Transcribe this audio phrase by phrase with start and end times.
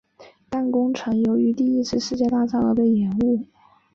[0.49, 3.45] 但工程由于第一次世界大战而被延误。